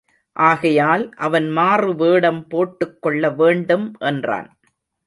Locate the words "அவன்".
1.17-1.49